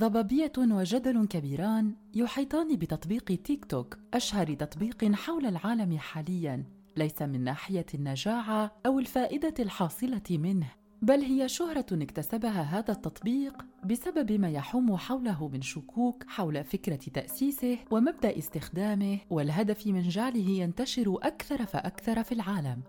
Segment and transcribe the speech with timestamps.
[0.00, 6.64] ضبابية وجدل كبيران يحيطان بتطبيق تيك توك أشهر تطبيق حول العالم حالياً
[6.96, 10.66] ليس من ناحية النجاعة أو الفائدة الحاصلة منه
[11.02, 17.78] بل هي شهرة اكتسبها هذا التطبيق بسبب ما يحوم حوله من شكوك حول فكرة تأسيسه
[17.90, 22.82] ومبدأ استخدامه والهدف من جعله ينتشر أكثر فأكثر في العالم.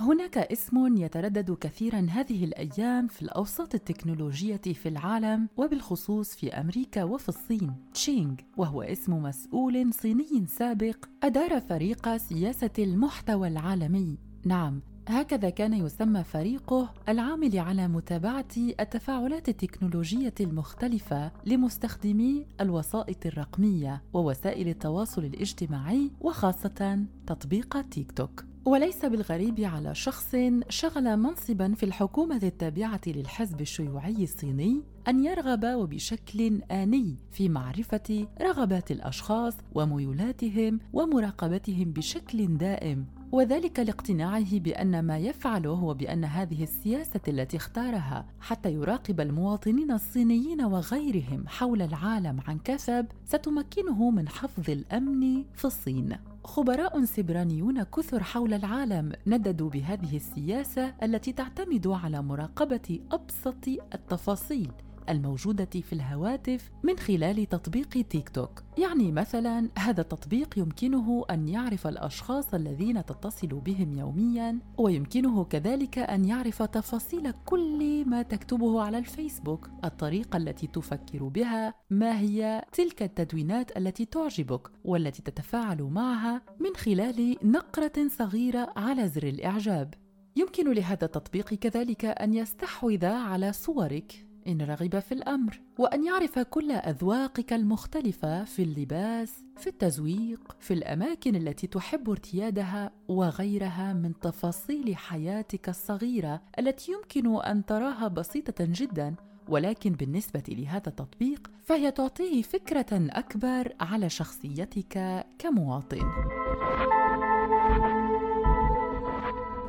[0.00, 7.28] هناك اسم يتردد كثيرا هذه الأيام في الأوساط التكنولوجية في العالم وبالخصوص في أمريكا وفي
[7.28, 7.74] الصين.
[7.94, 14.18] تشينغ وهو اسم مسؤول صيني سابق أدار فريق سياسة المحتوى العالمي.
[14.44, 24.68] نعم هكذا كان يسمى فريقه العامل على متابعة التفاعلات التكنولوجية المختلفة لمستخدمي الوسائط الرقمية ووسائل
[24.68, 28.47] التواصل الاجتماعي وخاصة تطبيق تيك توك.
[28.68, 30.36] وليس بالغريب على شخص
[30.68, 38.90] شغل منصبا في الحكومة التابعة للحزب الشيوعي الصيني أن يرغب وبشكل آني في معرفة رغبات
[38.90, 43.06] الأشخاص وميولاتهم ومراقبتهم بشكل دائم.
[43.32, 50.64] وذلك لاقتناعه بأن ما يفعله هو بان هذه السياسة التي اختارها حتى يراقب المواطنين الصينيين
[50.64, 56.16] وغيرهم حول العالم عن كثب ستمكنه من حفظ الأمن في الصين.
[56.44, 64.70] خبراء سبرانيون كثر حول العالم نددوا بهذه السياسة التي تعتمد على مراقبة أبسط التفاصيل.
[65.08, 68.62] الموجودة في الهواتف من خلال تطبيق تيك توك.
[68.78, 76.24] يعني مثلا هذا التطبيق يمكنه أن يعرف الأشخاص الذين تتصل بهم يوميا ويمكنه كذلك أن
[76.24, 79.70] يعرف تفاصيل كل ما تكتبه على الفيسبوك.
[79.84, 87.36] الطريقة التي تفكر بها ما هي؟ تلك التدوينات التي تعجبك والتي تتفاعل معها من خلال
[87.42, 89.94] نقرة صغيرة على زر الإعجاب.
[90.36, 94.27] يمكن لهذا التطبيق كذلك أن يستحوذ على صورك.
[94.48, 101.36] إن رغب في الأمر وأن يعرف كل أذواقك المختلفة في اللباس في التزويق في الأماكن
[101.36, 109.14] التي تحب ارتيادها وغيرها من تفاصيل حياتك الصغيرة التي يمكن أن تراها بسيطة جدا
[109.48, 116.02] ولكن بالنسبة لهذا التطبيق فهي تعطيه فكرة أكبر على شخصيتك كمواطن.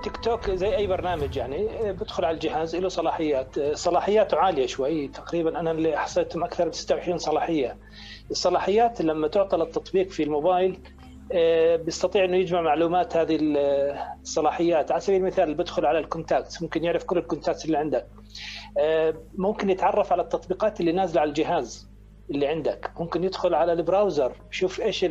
[0.03, 3.59] تيك توك زي أي برنامج يعني بدخل على الجهاز له صلاحيات.
[3.73, 5.07] صلاحياته عالية شوي.
[5.07, 7.77] تقريبا أنا اللي حصلتهم أكثر من 26 صلاحية.
[8.31, 10.79] الصلاحيات لما تعطى للتطبيق في الموبايل
[11.31, 14.91] آه، بيستطيع إنه يجمع معلومات هذه الصلاحيات.
[14.91, 18.07] على سبيل المثال بدخل على ال contact ممكن يعرف كل ال contact اللي عندك.
[19.37, 21.89] ممكن يتعرف على التطبيقات اللي نازلة على الجهاز
[22.31, 22.91] اللي عندك.
[22.99, 25.05] ممكن يدخل على البراوزر يشوف إيش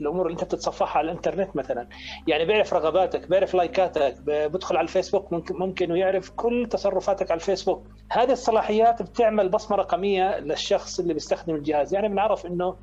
[0.00, 1.88] الأمور اللي أنت بتتصفحها على الإنترنت مثلا.
[2.26, 7.86] يعني بيعرف رغباتك بيعرف لايكاتك بدخل على الفيسبوك ممكن ممكن يعرف كل تصرفاتك على الفيسبوك.
[8.10, 11.94] هذه الصلاحيات بتعمل بصمة رقمية للشخص اللي بيستخدم الجهاز.
[11.94, 12.76] يعني بنعرف إنه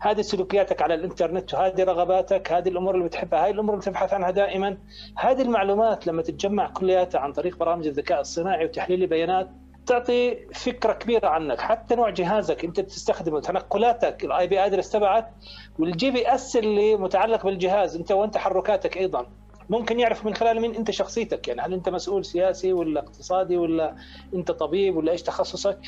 [0.00, 4.30] هذه سلوكياتك على الإنترنت وهذه رغباتك هذه الأمور اللي بتحبها هذه الأمور اللي تبحث عنها
[4.30, 4.76] دائما.
[5.16, 9.48] هذه المعلومات لما تتجمع كلياتها عن طريق برامج الذكاء الصناعي وتحليل البيانات
[9.86, 11.60] تعطي فكرة كبيرة عنك.
[11.60, 15.32] حتى نوع جهازك انت بتستخدمه تنقلاتك ال IP address تبعك
[15.78, 19.26] وال GPS اللي متعلق بالجهاز انت وانت تحركاتك أيضا.
[19.70, 23.96] ممكن يعرف من خلال مين انت شخصيتك يعني هل انت مسؤول سياسي ولا اقتصادي ولا
[24.34, 25.78] انت طبيب ولا إيش تخصصك؟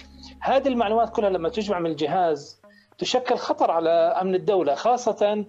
[0.41, 2.63] هذه المعلومات كلها لما تجمع من الجهاز
[2.99, 5.45] تشكل خطر على أمن الدولة خاصة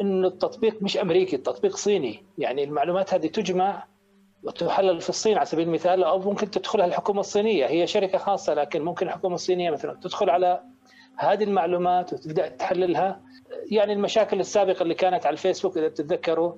[0.00, 2.24] انه التطبيق مش أمريكي التطبيق صيني.
[2.38, 3.84] يعني المعلومات هذه تجمع
[4.46, 7.66] وتحلل في الصين على سبيل المثال أو ممكن تدخلها الحكومة الصينية.
[7.66, 10.60] هي شركة خاصة لكن ممكن الحكومة الصينية مثلا تدخل على
[11.16, 13.20] هذه المعلومات وتبدأ تحللها.
[13.70, 16.52] يعني المشاكل السابقة اللي كانت على الفيسبوك إذا بتتذكروا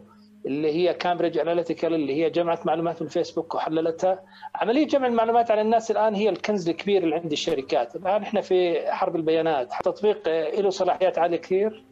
[0.46, 4.22] اللي هي كامبريدج اناليتيكا اللي هي جمعت معلومات من الفيسبوك وحللتها.
[4.54, 7.96] عملية جمع المعلومات على الناس الآن هي الكنز الكبير اللي عند الشركات.
[7.96, 9.72] الآن إحنا في حرب البيانات.
[9.84, 10.28] تطبيق
[10.60, 11.84] له صلاحيات عالية كثير.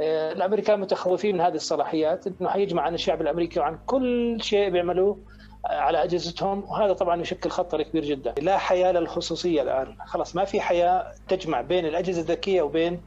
[0.00, 5.18] الأمريكان متخوفين من هذه الصلاحيات إنه حيجمع عن الشعب الأمريكي وعن كل شيء بيعملوه.
[5.64, 8.34] على أجهزتهم وهذا طبعا يشكل خطر كبير جدا.
[8.38, 9.96] لا حياة للخصوصية الآن.
[10.06, 13.00] خلاص ما في حياة تجمع بين الأجهزة الذكية وبين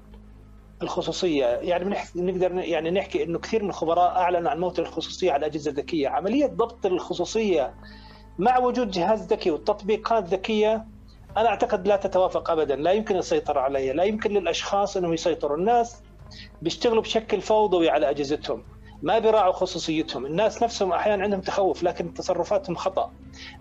[0.82, 1.46] الخصوصية.
[1.46, 6.08] يعني نقدر يعني نحكي إنه كثير من الخبراء أعلنوا عن موت الخصوصية على الأجهزة الذكية.
[6.08, 7.74] عملية ضبط الخصوصية
[8.40, 10.86] مع وجود جهاز ذكي والتطبيقات ذكية
[11.38, 12.76] أنا أعتقد لا تتوافق ابدا.
[12.76, 13.94] لا يمكن السيطره عليها.
[13.94, 15.58] لا يمكن للأشخاص إنهم يسيطروا.
[15.58, 16.02] الناس
[16.62, 18.64] بيشتغلوا بشكل فوضوي على أجهزتهم.
[19.04, 20.26] ما بيراعوا خصوصيتهم.
[20.26, 23.12] الناس نفسهم أحيانا عندهم تخوف لكن تصرفاتهم خطأ.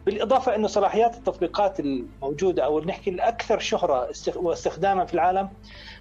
[0.07, 5.49] بالإضافة إنه صلاحيات التطبيقات الموجودة أو نحكي الأكثر شهرة واستخداما في العالم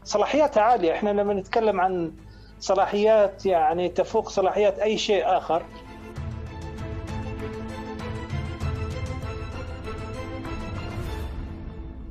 [0.04, 0.94] صلاحياتها عالية.
[0.94, 2.12] إحنا لما نتكلم عن
[2.60, 5.66] صلاحيات يعني تفوق صلاحيات أي شيء آخر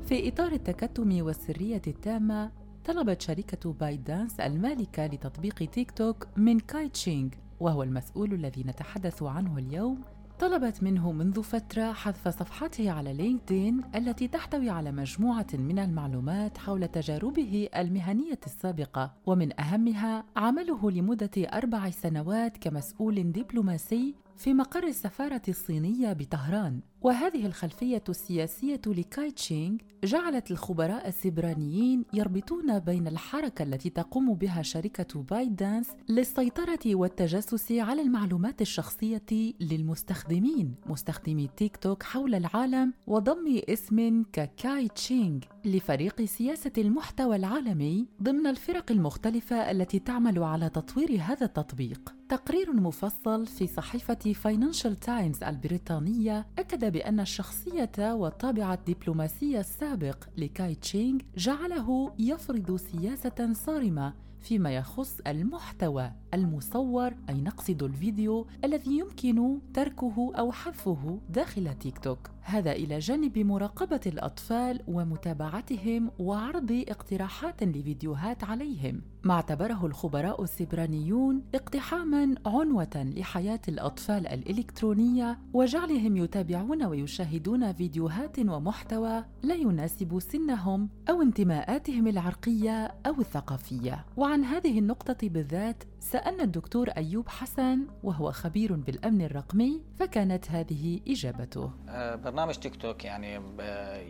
[0.05, 2.51] في إطار التكتم والسرية التامة
[2.85, 9.23] طلبت شركة بايت دانس المالكة لتطبيق تيك توك من كاي تشينغ وهو المسؤول الذي نتحدث
[9.23, 10.01] عنه اليوم.
[10.39, 16.87] طلبت منه منذ فترة حذف صفحته على لينكدين التي تحتوي على مجموعة من المعلومات حول
[16.87, 26.13] تجاربه المهنية السابقة ومن أهمها عمله لمدة أربع سنوات كمسؤول دبلوماسي في مقر السفارة الصينية
[26.13, 26.79] بطهران.
[27.01, 35.21] وهذه الخلفية السياسية لكاي تشينغ جعلت الخبراء السبرانيين يربطون بين الحركة التي تقوم بها شركة
[35.21, 44.23] بايت دانس للسيطرة والتجسس على المعلومات الشخصية للمستخدمين مستخدمي تيك توك حول العالم وضم اسم
[44.33, 52.22] كاي تشينغ لفريق سياسة المحتوى العالمي ضمن الفرق المختلفة التي تعمل على تطوير هذا التطبيق.
[52.33, 61.19] تقرير مفصل في صحيفة فاينانشال تايمز البريطانية أكد بأن الشخصية والطابع الدبلوماسي السابق لكاي تشينغ
[61.37, 70.51] جعله يفرض سياسة صارمة فيما يخص المحتوى المصور أي نقصد الفيديو الذي يمكن تركه أو
[70.51, 72.29] حذفه داخل تيك توك.
[72.43, 79.01] هذا إلى جانب مراقبة الأطفال ومتابعتهم وعرض اقتراحات لفيديوهات عليهم.
[79.23, 89.55] ما اعتبره الخبراء السبرانيون اقتحاما عنوة لحياة الأطفال الإلكترونية وجعلهم يتابعون ويشاهدون فيديوهات ومحتوى لا
[89.55, 94.05] يناسب سنهم أو انتماءاتهم العرقية أو الثقافية.
[94.17, 101.71] وعن هذه النقطة بالذات سألنا الدكتور أيوب حسن وهو خبير بالأمن الرقمي فكانت هذه إجابته.
[101.89, 103.41] آه، برنامج تيك توك يعني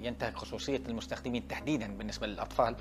[0.05, 2.75] ينتهك خصوصية المستخدمين تحديدا بالنسبة للأطفال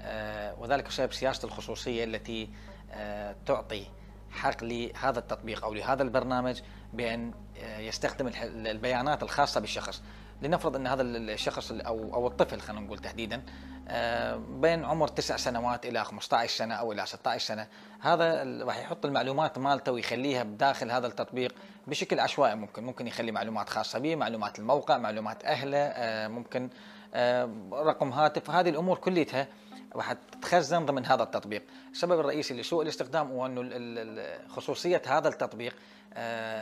[0.00, 2.48] آه، وذلك بسبب سياسة الخصوصية التي
[2.92, 3.86] آه، تعطي
[4.30, 6.60] حق لهذا التطبيق أو لهذا البرنامج
[6.92, 7.34] بأن
[7.78, 8.30] يستخدم
[8.66, 10.02] البيانات الخاصة بالشخص.
[10.42, 13.42] لنفرض أن هذا الشخص أو أو الطفل خلينا نقول تحديدا
[13.88, 17.66] آه، بين عمر تسع سنوات إلى 15 سنة أو إلى 16 سنة
[18.00, 21.54] هذا راح يحط المعلومات مالته ويخليها بداخل هذا التطبيق
[21.86, 22.84] بشكل عشوائي ممكن.
[22.84, 26.70] ممكن يخلي معلومات خاصة به معلومات الموقع معلومات أهله آه، ممكن
[27.14, 29.48] آه، رقم هاتف هذه الأمور كلها
[29.96, 31.62] راح تتخزن ضمن هذا التطبيق.
[31.92, 35.76] السبب الرئيسي لسوء الاستخدام هو إنه خصوصية هذا التطبيق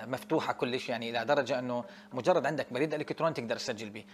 [0.06, 4.04] مفتوحة كلش يعني إلى درجة إنه مجرد عندك بريد إلكتروني تقدر تسجل به.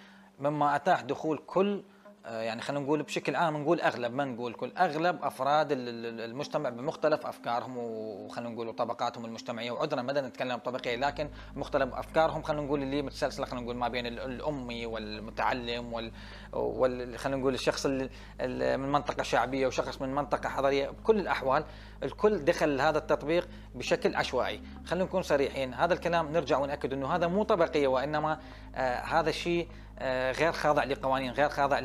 [0.41, 1.82] مما اتاح دخول كل آه،
[2.25, 7.76] يعني خلينا نقول بشكل عام نقول أغلب ما نقول كل أغلب أفراد المجتمع بمختلف أفكارهم
[7.76, 9.70] وخلينا نقول طبقاتهم المجتمعية.
[9.70, 14.06] وعذرا ما نتكلم طبقية لكن مختلف أفكارهم خلينا نقول اللي متسلسلة خلينا نقول ما بين
[14.06, 16.12] الأمي والمتعلم وال,
[16.53, 20.88] وال خلينا نقول الشخص من منطقة شعبية وشخص من منطقة حضرية.
[20.91, 21.64] بكل الأحوال
[22.03, 24.62] الكل دخل هذا التطبيق بشكل عشوائي.
[24.85, 28.41] خلينا نكون صريحين هذا الكلام نرجع ونأكد أنه هذا مو طبقية وإنما
[28.75, 29.88] آه هذا الشيء آه
[30.33, 31.81] غير خاضع لقوانين غير خاضع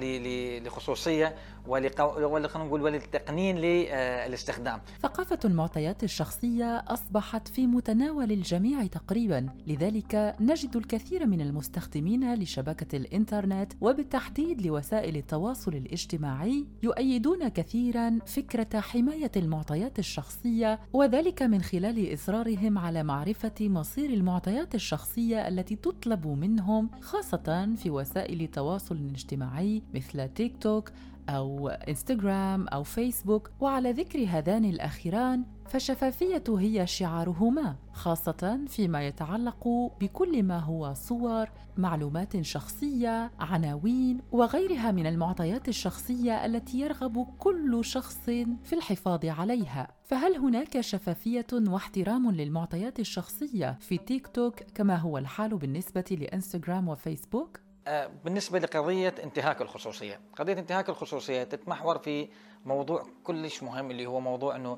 [0.65, 1.35] لخصوصية.
[1.67, 10.75] ولا خلينا نقول وللتقنين للاستخدام ثقافة المعطيات الشخصية أصبحت في متناول الجميع تقريبا لذلك نجد
[10.75, 20.79] الكثير من المستخدمين لشبكة الإنترنت وبالتحديد لوسائل التواصل الاجتماعي يؤيدون كثيرا فكرة حماية المعطيات الشخصية
[20.93, 28.41] وذلك من خلال إصرارهم على معرفة مصير المعطيات الشخصية التي تطلب منهم خاصة في وسائل
[28.41, 30.91] التواصل الاجتماعي مثل تيك توك
[31.29, 39.67] أو إنستغرام أو فيسبوك وعلى ذكر هذان الأخيران فالشفافية هي شعارهما خاصة فيما يتعلق
[40.01, 48.17] بكل ما هو صور، معلومات شخصية، عناوين وغيرها من المعطيات الشخصية التي يرغب كل شخص
[48.63, 49.87] في الحفاظ عليها.
[50.03, 57.62] فهل هناك شفافية واحترام للمعطيات الشخصية في تيك توك كما هو الحال بالنسبة لإنستغرام وفيسبوك؟
[57.87, 62.27] آه، بالنسبة لقضية انتهاك الخصوصية، قضية انتهاك الخصوصية تتمحور في
[62.65, 64.77] موضوع كلش مهم اللي هو موضوع إنه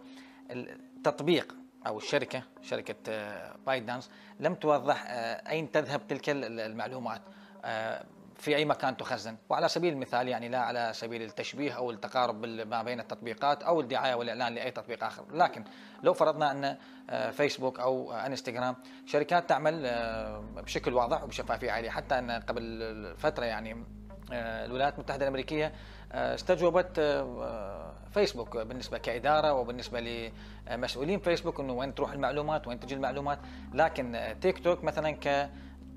[0.52, 1.56] التطبيق
[1.88, 2.96] أو الشركة شركة
[3.66, 7.22] بايت آه، دانس لم توضح آه، أين تذهب تلك المعلومات.
[8.46, 9.38] في أي مكان تخزن.
[9.50, 14.16] وعلى سبيل المثال يعني لا على سبيل التشبيه أو التقارب ما بين التطبيقات أو الدعاية
[14.16, 15.26] والإعلان لأي تطبيق آخر.
[15.34, 15.64] لكن
[16.04, 16.78] لو فرضنا أن
[17.10, 18.76] آه، فيسبوك أو إنستغرام
[19.06, 23.86] شركات تعمل آه، بشكل واضح وبشفافيه عاليه حتى أن قبل فترة يعني
[24.34, 25.74] آه، الولايات المتحدة الأمريكية
[26.12, 27.00] استجوبت
[28.14, 30.32] فيسبوك بالنسبة كإدارة وبالنسبة
[30.70, 33.40] لمسؤولين فيسبوك إنه وين تروح المعلومات وين تجي المعلومات.
[33.74, 35.18] لكن تيك توك مثلا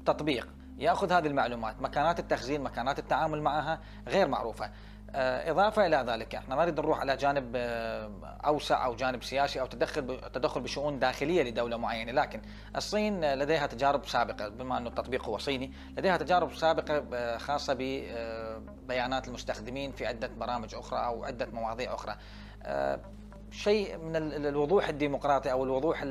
[0.04, 4.70] كتطبيق ياخذ هذه المعلومات مكانات التخزين مكانات التعامل معها غير معروفة.
[5.14, 8.10] آه، إضافة إلى ذلك إحنا ما نريد نروح على جانب آه،
[8.46, 12.40] أوسع أو جانب سياسي أو تدخل تدخل بشؤون داخلية لدولة معينة لكن
[12.76, 19.28] الصين لديها تجارب سابقة بما أنه التطبيق هو صيني لديها تجارب سابقة آه، خاصة ببيانات
[19.28, 22.16] المستخدمين في عدة برامج أخرى أو عدة مواضيع أخرى.
[23.50, 26.04] شيء من الوضوح الديمقراطي أو الوضوح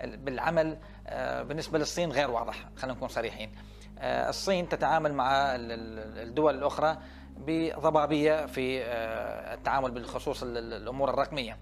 [0.00, 0.78] بالعمل
[1.48, 3.52] بالنسبة للصين غير واضح خلينا نكون صريحين.
[4.02, 6.96] الصين تتعامل مع الدول الأخرى
[7.36, 11.58] بضبابية في آه، التعامل بالخصوص الأمور الرقمية.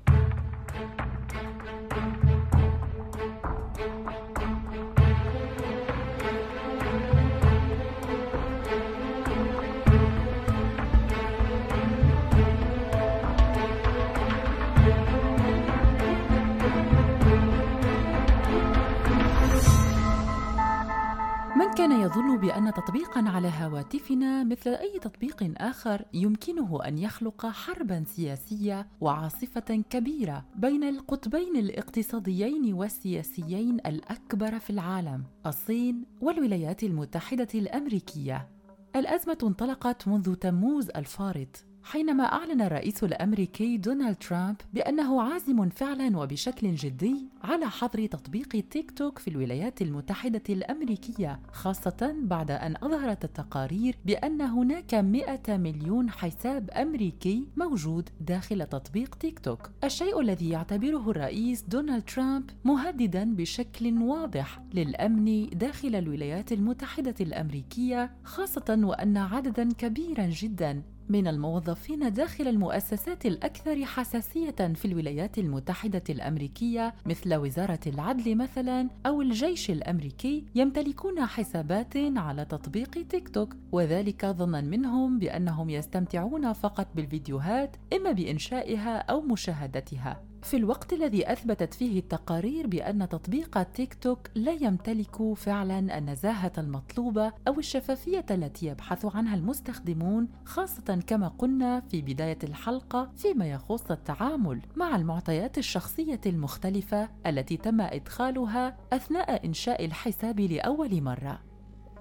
[22.11, 29.85] يظن بأن تطبيقا على هواتفنا مثل أي تطبيق آخر يمكنه أن يخلق حربا سياسية وعاصفة
[29.91, 38.49] كبيرة بين القطبين الاقتصاديين والسياسيين الأكبر في العالم، الصين والولايات المتحدة الأمريكية.
[38.97, 46.75] الأزمة انطلقت منذ تموز الفارط حينما أعلن الرئيس الأمريكي دونالد ترامب بأنه عازم فعلا وبشكل
[46.75, 53.97] جدي على حظر تطبيق تيك توك في الولايات المتحدة الأمريكية خاصة بعد أن أظهرت التقارير
[54.05, 59.71] بأن هناك 100 مليون حساب أمريكي موجود داخل تطبيق تيك توك.
[59.85, 68.81] الشيء الذي يعتبره الرئيس دونالد ترامب مهددا بشكل واضح للأمن داخل الولايات المتحدة الأمريكية خاصة
[68.85, 77.35] وأن عددا كبيرا جدا من الموظفين داخل المؤسسات الأكثر حساسية في الولايات المتحدة الأمريكية مثل
[77.35, 85.19] وزارة العدل مثلا أو الجيش الأمريكي يمتلكون حسابات على تطبيق تيك توك وذلك ظنا منهم
[85.19, 90.30] بأنهم يستمتعون فقط بالفيديوهات إما بإنشائها أو مشاهدتها.
[90.43, 97.33] في الوقت الذي أثبتت فيه التقارير بأن تطبيق تيك توك لا يمتلك فعلا النزاهة المطلوبة
[97.49, 104.61] أو الشفافية التي يبحث عنها المستخدمون خاصة كما قلنا في بداية الحلقة فيما يخص التعامل
[104.77, 111.50] مع المعطيات الشخصية المختلفة التي تم إدخالها أثناء إنشاء الحساب لأول مرة.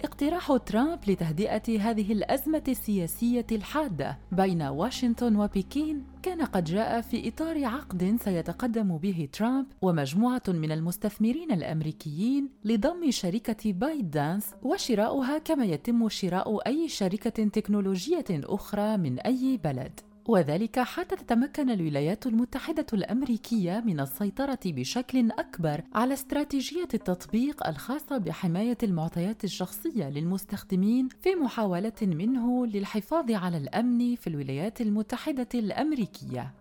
[0.04, 7.64] اقتراح ترامب لتهدئة هذه الأزمة السياسية الحادة بين واشنطن وبكين كان قد جاء في إطار
[7.64, 16.08] عقد سيتقدم به ترامب ومجموعة من المستثمرين الأمريكيين لضم شركة بايت دانس وشراؤها كما يتم
[16.08, 20.00] شراء أي شركة تكنولوجية أخرى من أي بلد.
[20.30, 28.78] وذلك حتى تتمكن الولايات المتحدة الأمريكية من السيطرة بشكل أكبر على استراتيجية التطبيق الخاصة بحماية
[28.82, 36.52] المعطيات الشخصية للمستخدمين في محاولة منه للحفاظ على الأمن في الولايات المتحدة الأمريكية.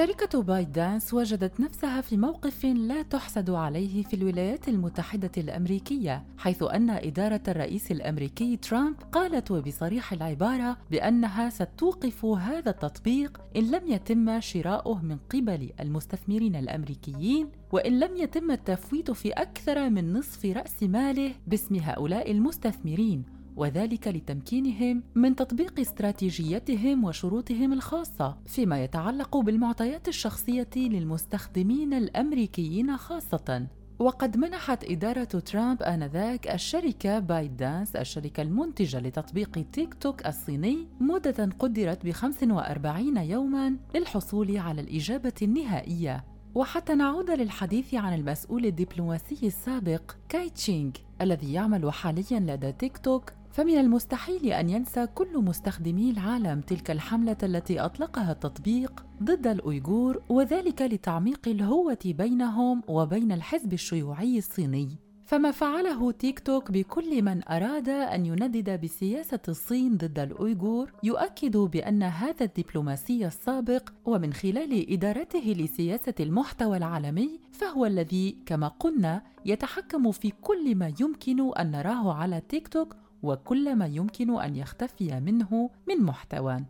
[0.00, 6.62] شركة بايت دانس وجدت نفسها في موقف لا تحسد عليه في الولايات المتحدة الأمريكية، حيث
[6.62, 14.40] أن إدارة الرئيس الأمريكي ترامب قالت وبصريح العبارة بأنها ستوقف هذا التطبيق إن لم يتم
[14.40, 21.32] شراؤه من قبل المستثمرين الأمريكيين وإن لم يتم التفويت في أكثر من نصف رأس ماله
[21.46, 23.39] باسم هؤلاء المستثمرين.
[23.60, 33.66] وذلك لتمكينهم من تطبيق استراتيجيتهم وشروطهم الخاصة فيما يتعلق بالمعطيات الشخصية للمستخدمين الأمريكيين خاصة.
[33.98, 41.50] وقد منحت إدارة ترامب آنذاك الشركة بايت دانس الشركة المنتجة لتطبيق تيك توك الصيني مدة
[41.58, 46.24] قدرت ب 45 يوما للحصول على الإجابة النهائية.
[46.54, 50.90] وحتى نعود للحديث عن المسؤول الدبلوماسي السابق كاي تشينغ
[51.20, 57.36] الذي يعمل حاليا لدى تيك توك فمن المستحيل أن ينسى كل مستخدمي العالم تلك الحملة
[57.42, 64.88] التي أطلقها التطبيق ضد الايغور وذلك لتعميق الهوة بينهم وبين الحزب الشيوعي الصيني.
[65.24, 72.02] فما فعله تيك توك بكل من أراد أن يندد بسياسة الصين ضد الايغور يؤكد بأن
[72.02, 80.32] هذا الدبلوماسي السابق ومن خلال إدارته لسياسة المحتوى العالمي فهو الذي كما قلنا يتحكم في
[80.42, 86.02] كل ما يمكن أن نراه على تيك توك وكل ما يمكن أن يختفي منه من
[86.02, 86.60] محتوى.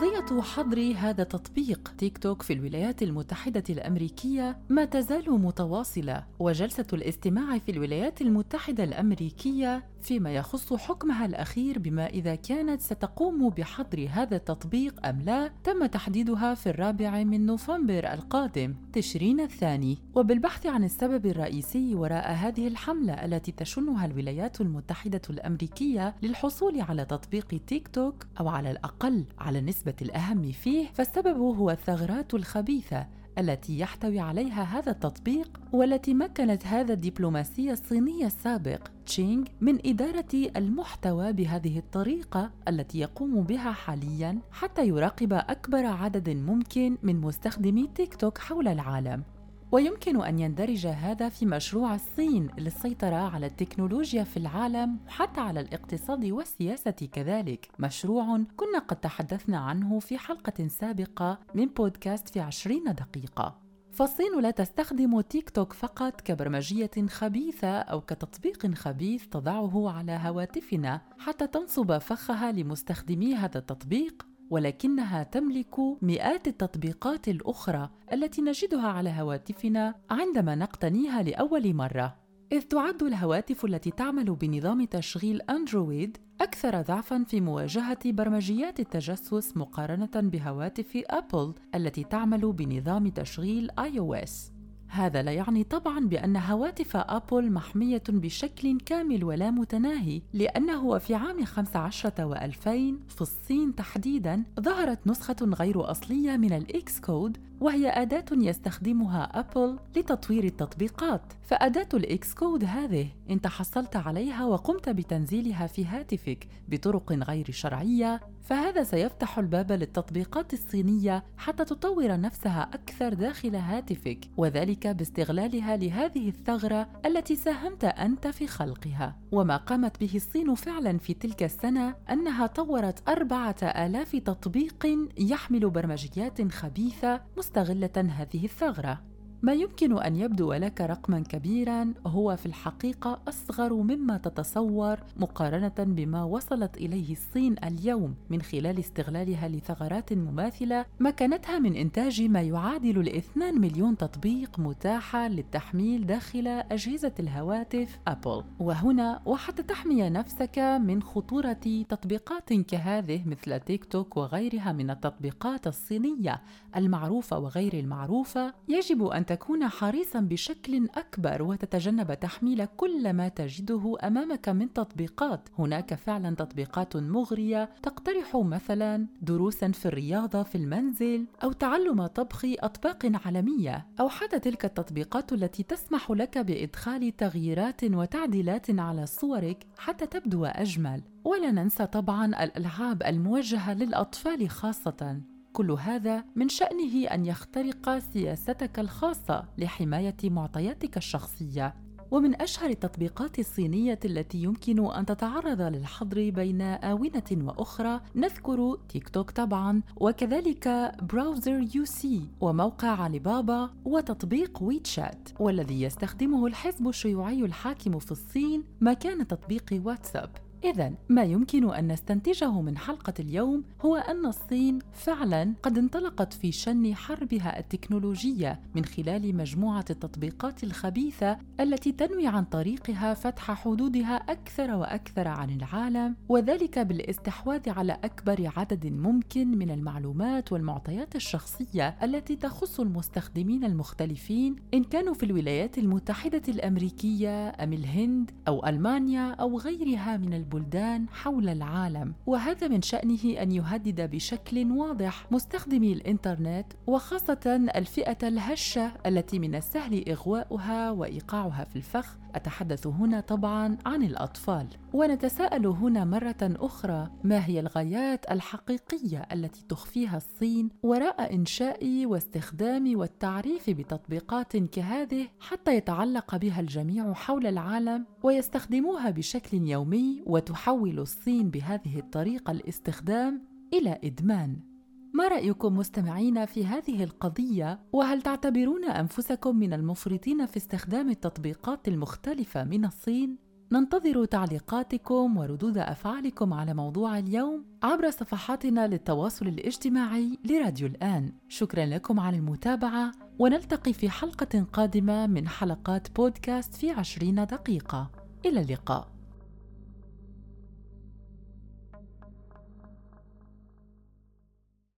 [0.00, 7.58] مخاطرات حظر هذا التطبيق تيك توك في الولايات المتحدة الأمريكية ما تزال متواصلة وجلسة الاستماع
[7.58, 15.06] في الولايات المتحدة الأمريكية فيما يخص حكمها الأخير بما إذا كانت ستقوم بحظر هذا التطبيق
[15.06, 19.98] أم لا تم تحديدها في الرابع من نوفمبر القادم تشرين الثاني.
[20.14, 27.60] وبالبحث عن السبب الرئيسي وراء هذه الحملة التي تشنها الولايات المتحدة الأمريكية للحصول على تطبيق
[27.66, 33.06] تيك توك أو على الأقل على النسبة الأهم فيه فالسبب هو الثغرات الخبيثة
[33.40, 41.32] التي يحتوي عليها هذا التطبيق والتي مكنت هذا الدبلوماسي الصيني السابق تشينغ من إدارة المحتوى
[41.32, 48.38] بهذه الطريقة التي يقوم بها حاليا حتى يراقب أكبر عدد ممكن من مستخدمي تيك توك
[48.38, 49.22] حول العالم.
[49.72, 56.24] ويمكن أن يندرج هذا في مشروع الصين للسيطرة على التكنولوجيا في العالم وحتى على الاقتصاد
[56.24, 57.68] والسياسة كذلك.
[57.78, 63.60] مشروع كنا قد تحدثنا عنه في حلقة سابقة من بودكاست في عشرين دقيقة.
[63.92, 71.46] فالصين لا تستخدم تيك توك فقط كبرمجية خبيثة أو كتطبيق خبيث تضعه على هواتفنا حتى
[71.46, 74.29] تنصب فخها لمستخدمي هذا التطبيق.
[74.50, 82.16] ولكنها تملك مئات التطبيقات الأخرى التي نجدها على هواتفنا عندما نقتنيها لأول مرة.
[82.52, 90.10] إذ تعد الهواتف التي تعمل بنظام تشغيل أندرويد أكثر ضعفا في مواجهة برمجيات التجسس مقارنة
[90.14, 94.52] بهواتف أبل التي تعمل بنظام تشغيل iOS
[94.90, 101.44] هذا لا يعني طبعا بأن هواتف أبل محمية بشكل كامل ولا متناهي لأنه في عام
[101.44, 102.66] 15 و2000
[103.08, 110.44] في الصين تحديدا ظهرت نسخة غير أصلية من ال Xcode وهي أداة يستخدمها أبل لتطوير
[110.44, 111.22] التطبيقات.
[111.42, 118.82] فأداة ال Xcode هذه إن تحصلت عليها وقمت بتنزيلها في هاتفك بطرق غير شرعية فهذا
[118.82, 127.36] سيفتح الباب للتطبيقات الصينية حتى تطور نفسها أكثر داخل هاتفك وذلك باستغلالها لهذه الثغرة التي
[127.36, 129.16] ساهمت أنت في خلقها.
[129.32, 134.86] وما قامت به الصين فعلا في تلك السنة أنها طورت أربعة آلاف تطبيق
[135.18, 139.09] يحمل برمجيات خبيثة مستغلة هذه الثغرة.
[139.42, 146.24] ما يمكن أن يبدو لك رقما كبيرا هو في الحقيقة أصغر مما تتصور مقارنة بما
[146.24, 153.60] وصلت إليه الصين اليوم من خلال استغلالها لثغرات مماثلة مكنتها من إنتاج ما يعادل الاثنان
[153.60, 158.44] مليون تطبيق متاحة للتحميل داخل أجهزة الهواتف أبل.
[158.58, 166.42] وهنا وحتى تحمي نفسك من خطورة تطبيقات كهذه مثل تيك توك وغيرها من التطبيقات الصينية
[166.76, 174.48] المعروفة وغير المعروفة يجب أن تكون حريصا بشكل أكبر وتتجنب تحميل كل ما تجده أمامك
[174.48, 175.48] من تطبيقات.
[175.58, 183.12] هناك فعلا تطبيقات مغرية تقترح مثلا دروسا في الرياضة في المنزل أو تعلم طبخ أطباق
[183.24, 190.44] عالمية أو حتى تلك التطبيقات التي تسمح لك بإدخال تغييرات وتعديلات على صورك حتى تبدو
[190.44, 191.02] أجمل.
[191.24, 195.20] ولا ننسى طبعا الالعاب الموجهه للأطفال خاصة.
[195.52, 201.74] كل هذا من شأنه أن يخترق سياستك الخاصة لحماية معطياتك الشخصية.
[202.10, 209.30] ومن أشهر التطبيقات الصينية التي يمكن أن تتعرض للحظر بين آونة وأخرى نذكر تيك توك
[209.30, 215.28] طبعا وكذلك browser يو سي وموقع علي بابا وتطبيق ويتشات.
[215.40, 220.30] والذي يستخدمه الحزب الشيوعي الحاكم في الصين مكان تطبيق واتساب.
[220.64, 226.52] إذا ما يمكن أن نستنتجه من حلقة اليوم هو أن الصين فعلا قد انطلقت في
[226.52, 234.74] شن حربها التكنولوجية من خلال مجموعة التطبيقات الخبيثة التي تنوي عن طريقها فتح حدودها أكثر
[234.74, 242.80] وأكثر عن العالم وذلك بالاستحواذ على أكبر عدد ممكن من المعلومات والمعطيات الشخصية التي تخص
[242.80, 250.34] المستخدمين المختلفين إن كانوا في الولايات المتحدة الأمريكية أم الهند أو ألمانيا أو غيرها من
[250.54, 258.92] البلدان حول العالم وهذا من شأنه أن يهدد بشكل واضح مستخدمي الإنترنت وخاصة الفئة الهشة
[259.06, 266.36] التي من السهل إغواؤها وإيقاعها في الفخ أتحدث هنا طبعا عن الأطفال ونتساءل هنا مرة
[266.42, 275.76] أخرى ما هي الغايات الحقيقية التي تخفيها الصين وراء إنشاء واستخدام والتعريف بتطبيقات كهذه حتى
[275.76, 283.42] يتعلق بها الجميع حول العالم ويستخدموها بشكل يومي وتحول الصين بهذه الطريقة الاستخدام
[283.74, 284.69] إلى إدمان.
[285.14, 292.64] ما رأيكم مستمعين في هذه القضية؟ وهل تعتبرون أنفسكم من المفرطين في استخدام التطبيقات المختلفة
[292.64, 301.32] من الصين؟ ننتظر تعليقاتكم وردود أفعالكم على موضوع اليوم عبر صفحاتنا للتواصل الاجتماعي لراديو الآن
[301.48, 308.10] شكرا لكم على المتابعة ونلتقي في حلقة قادمة من حلقات بودكاست في عشرين دقيقة
[308.46, 309.08] إلى اللقاء